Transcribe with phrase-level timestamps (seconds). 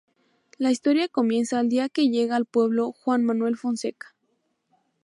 [0.57, 4.15] La historia comienza el día que llega al pueblo Juan Manuel Fonseca.